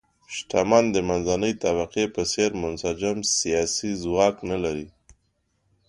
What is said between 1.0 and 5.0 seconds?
منځنۍ طبقې په څېر منسجم سیاسي ځواک نه لري.